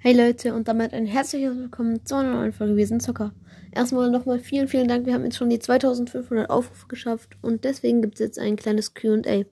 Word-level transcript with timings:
Hey 0.00 0.14
Leute 0.14 0.54
und 0.54 0.68
damit 0.68 0.92
ein 0.92 1.06
herzliches 1.06 1.56
Willkommen 1.56 2.06
zu 2.06 2.14
einer 2.14 2.32
neuen 2.32 2.52
Folge 2.52 2.76
Wir 2.76 2.86
sind 2.86 3.02
Zocker. 3.02 3.34
Erstmal 3.72 4.12
nochmal 4.12 4.38
vielen, 4.38 4.68
vielen 4.68 4.86
Dank. 4.86 5.06
Wir 5.06 5.12
haben 5.12 5.24
jetzt 5.24 5.36
schon 5.36 5.50
die 5.50 5.58
2500 5.58 6.48
Aufrufe 6.48 6.86
geschafft 6.86 7.36
und 7.42 7.64
deswegen 7.64 8.00
gibt 8.00 8.14
es 8.14 8.20
jetzt 8.20 8.38
ein 8.38 8.54
kleines 8.54 8.94
QA. 8.94 9.42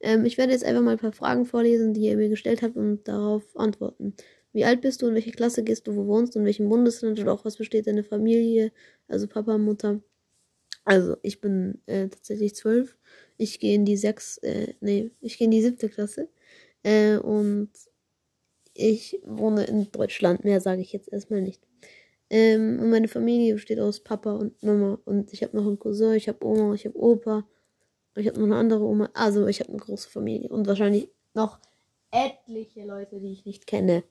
Ähm, 0.00 0.24
ich 0.24 0.36
werde 0.36 0.52
jetzt 0.52 0.64
einfach 0.64 0.82
mal 0.82 0.90
ein 0.90 0.98
paar 0.98 1.12
Fragen 1.12 1.46
vorlesen, 1.46 1.94
die 1.94 2.00
ihr 2.00 2.16
mir 2.16 2.28
gestellt 2.28 2.62
habt 2.62 2.74
und 2.74 3.06
darauf 3.06 3.44
antworten. 3.56 4.14
Wie 4.52 4.64
alt 4.64 4.80
bist 4.80 5.00
du, 5.00 5.06
in 5.06 5.14
welche 5.14 5.30
Klasse 5.30 5.62
gehst 5.62 5.86
du, 5.86 5.94
wo 5.94 6.08
wohnst 6.08 6.34
du, 6.34 6.40
in 6.40 6.44
welchem 6.44 6.68
Bundesland 6.68 7.20
oder 7.20 7.32
auch 7.32 7.44
was 7.44 7.56
besteht 7.56 7.86
deine 7.86 8.02
Familie, 8.02 8.72
also 9.06 9.28
Papa, 9.28 9.58
Mutter. 9.58 10.00
Also 10.84 11.18
ich 11.22 11.40
bin 11.40 11.80
äh, 11.86 12.08
tatsächlich 12.08 12.56
zwölf. 12.56 12.96
Ich 13.36 13.60
gehe 13.60 13.76
in 13.76 13.84
die 13.84 13.96
sechs, 13.96 14.38
äh, 14.38 14.74
nee, 14.80 15.12
ich 15.20 15.38
gehe 15.38 15.44
in 15.44 15.52
die 15.52 15.62
siebte 15.62 15.88
Klasse. 15.88 16.28
Äh, 16.82 17.18
und 17.18 17.70
ich 18.74 19.20
wohne 19.24 19.64
in 19.64 19.90
Deutschland, 19.92 20.44
mehr 20.44 20.60
sage 20.60 20.82
ich 20.82 20.92
jetzt 20.92 21.12
erstmal 21.12 21.40
nicht. 21.40 21.62
Ähm, 22.30 22.80
und 22.80 22.90
meine 22.90 23.08
Familie 23.08 23.54
besteht 23.54 23.78
aus 23.78 24.00
Papa 24.00 24.32
und 24.32 24.60
Mama. 24.62 24.98
Und 25.04 25.32
ich 25.32 25.42
habe 25.42 25.56
noch 25.56 25.66
einen 25.66 25.78
Cousin, 25.78 26.14
ich 26.14 26.28
habe 26.28 26.44
Oma, 26.44 26.74
ich 26.74 26.84
habe 26.84 26.98
Opa. 26.98 27.46
Ich 28.16 28.26
habe 28.26 28.38
noch 28.38 28.46
eine 28.46 28.56
andere 28.56 28.84
Oma. 28.84 29.10
Also 29.14 29.46
ich 29.46 29.60
habe 29.60 29.70
eine 29.70 29.78
große 29.78 30.08
Familie. 30.08 30.48
Und 30.48 30.66
wahrscheinlich 30.66 31.08
noch 31.34 31.58
etliche 32.10 32.84
Leute, 32.84 33.20
die 33.20 33.32
ich 33.32 33.44
nicht 33.44 33.66
kenne. 33.66 34.04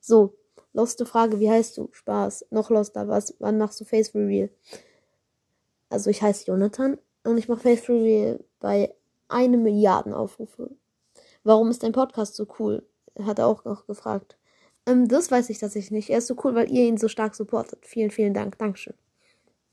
So, 0.00 0.34
loste 0.72 1.06
Frage, 1.06 1.40
wie 1.40 1.50
heißt 1.50 1.76
du? 1.78 1.88
Spaß. 1.92 2.46
Noch 2.50 2.70
loster, 2.70 3.08
was? 3.08 3.34
Wann 3.38 3.58
machst 3.58 3.80
du 3.80 3.84
Face 3.84 4.14
Reveal? 4.14 4.50
Also 5.88 6.10
ich 6.10 6.22
heiße 6.22 6.46
Jonathan 6.46 6.98
und 7.24 7.38
ich 7.38 7.48
mache 7.48 7.60
Face 7.60 7.88
Reveal 7.88 8.44
bei 8.58 8.94
eine 9.28 9.56
Milliarden 9.56 10.12
Aufrufe. 10.12 10.70
Warum 11.44 11.70
ist 11.70 11.82
dein 11.82 11.92
Podcast 11.92 12.34
so 12.34 12.46
cool? 12.58 12.82
Hat 13.24 13.38
er 13.38 13.46
auch 13.46 13.64
noch 13.64 13.86
gefragt. 13.86 14.36
Ähm, 14.86 15.08
das 15.08 15.30
weiß 15.30 15.50
ich 15.50 15.58
tatsächlich 15.58 15.90
nicht. 15.90 16.10
Er 16.10 16.18
ist 16.18 16.26
so 16.26 16.36
cool, 16.44 16.54
weil 16.54 16.70
ihr 16.70 16.84
ihn 16.84 16.96
so 16.96 17.08
stark 17.08 17.34
supportet. 17.34 17.86
Vielen, 17.86 18.10
vielen 18.10 18.34
Dank. 18.34 18.58
Dankeschön. 18.58 18.94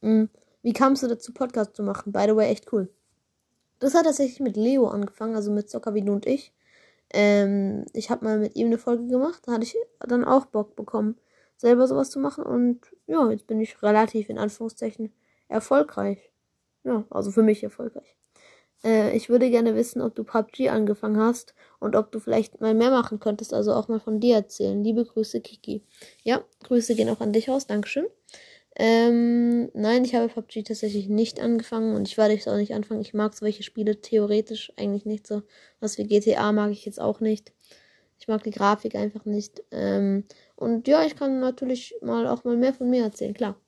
Ähm, 0.01 0.29
wie 0.61 0.73
kamst 0.73 1.03
du 1.03 1.07
dazu, 1.07 1.33
Podcast 1.33 1.75
zu 1.75 1.83
machen? 1.83 2.11
By 2.11 2.25
the 2.27 2.35
way, 2.35 2.49
echt 2.49 2.71
cool. 2.71 2.89
Das 3.79 3.95
hat 3.95 4.05
tatsächlich 4.05 4.39
mit 4.39 4.55
Leo 4.55 4.87
angefangen, 4.87 5.35
also 5.35 5.51
mit 5.51 5.69
Zocker 5.69 5.93
wie 5.93 6.01
du 6.01 6.13
und 6.13 6.25
ich. 6.25 6.53
Ähm, 7.13 7.85
ich 7.93 8.09
habe 8.09 8.25
mal 8.25 8.39
mit 8.39 8.55
ihm 8.55 8.67
eine 8.67 8.77
Folge 8.77 9.07
gemacht. 9.07 9.41
Da 9.45 9.53
hatte 9.53 9.63
ich 9.63 9.75
dann 9.99 10.23
auch 10.23 10.45
Bock 10.45 10.75
bekommen, 10.75 11.17
selber 11.57 11.87
sowas 11.87 12.09
zu 12.09 12.19
machen. 12.19 12.45
Und 12.45 12.79
ja, 13.07 13.29
jetzt 13.29 13.47
bin 13.47 13.59
ich 13.59 13.81
relativ 13.83 14.29
in 14.29 14.37
Anführungszeichen 14.37 15.13
erfolgreich. 15.47 16.31
Ja, 16.83 17.03
also 17.09 17.31
für 17.31 17.43
mich 17.43 17.63
erfolgreich. 17.63 18.17
Äh, 18.83 19.15
ich 19.15 19.29
würde 19.29 19.49
gerne 19.49 19.75
wissen, 19.75 20.01
ob 20.01 20.15
du 20.15 20.23
PUBG 20.23 20.69
angefangen 20.69 21.17
hast 21.19 21.53
und 21.79 21.95
ob 21.95 22.11
du 22.11 22.19
vielleicht 22.19 22.61
mal 22.61 22.73
mehr 22.73 22.91
machen 22.91 23.19
könntest, 23.19 23.53
also 23.53 23.73
auch 23.73 23.87
mal 23.87 23.99
von 23.99 24.19
dir 24.19 24.35
erzählen. 24.35 24.83
Liebe 24.83 25.05
Grüße, 25.05 25.41
Kiki. 25.41 25.83
Ja, 26.23 26.43
Grüße 26.63 26.95
gehen 26.95 27.09
auch 27.09 27.21
an 27.21 27.33
dich 27.33 27.49
aus, 27.49 27.67
Dankeschön. 27.67 28.05
Ähm, 28.75 29.69
nein, 29.75 30.03
ich 30.03 30.15
habe 30.15 30.27
PUBG 30.29 30.63
tatsächlich 30.63 31.07
nicht 31.07 31.39
angefangen 31.39 31.95
und 31.95 32.07
ich 32.07 32.17
werde 32.17 32.33
es 32.33 32.47
auch 32.47 32.57
nicht 32.57 32.73
anfangen. 32.73 33.01
Ich 33.01 33.13
mag 33.13 33.35
solche 33.35 33.61
Spiele 33.63 34.01
theoretisch 34.01 34.73
eigentlich 34.77 35.05
nicht 35.05 35.27
so. 35.27 35.43
Was 35.79 35.97
wie 35.97 36.05
GTA 36.05 36.51
mag 36.51 36.71
ich 36.71 36.85
jetzt 36.85 36.99
auch 36.99 37.19
nicht. 37.19 37.53
Ich 38.19 38.27
mag 38.27 38.41
die 38.43 38.51
Grafik 38.51 38.95
einfach 38.95 39.25
nicht. 39.25 39.63
Ähm, 39.71 40.25
und 40.55 40.87
ja, 40.87 41.05
ich 41.05 41.15
kann 41.15 41.39
natürlich 41.39 41.93
mal 42.01 42.25
auch 42.27 42.43
mal 42.45 42.57
mehr 42.57 42.73
von 42.73 42.89
mir 42.89 43.03
erzählen, 43.03 43.33
klar. 43.33 43.59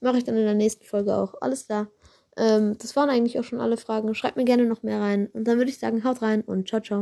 Mache 0.00 0.18
ich 0.18 0.24
dann 0.24 0.36
in 0.36 0.44
der 0.44 0.54
nächsten 0.54 0.84
Folge 0.84 1.16
auch. 1.16 1.34
Alles 1.40 1.66
klar. 1.66 1.88
Ähm, 2.36 2.76
das 2.78 2.96
waren 2.96 3.10
eigentlich 3.10 3.38
auch 3.38 3.44
schon 3.44 3.60
alle 3.60 3.76
Fragen. 3.76 4.14
Schreibt 4.14 4.36
mir 4.36 4.44
gerne 4.44 4.64
noch 4.66 4.82
mehr 4.82 5.00
rein. 5.00 5.28
Und 5.32 5.44
dann 5.48 5.58
würde 5.58 5.70
ich 5.70 5.78
sagen, 5.78 6.04
haut 6.04 6.22
rein 6.22 6.42
und 6.42 6.68
ciao, 6.68 6.80
ciao. 6.80 6.92